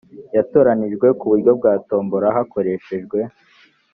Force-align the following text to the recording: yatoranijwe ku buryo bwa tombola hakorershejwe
yatoranijwe 0.35 1.07
ku 1.19 1.23
buryo 1.31 1.51
bwa 1.59 1.73
tombola 1.87 2.27
hakorershejwe 2.35 3.19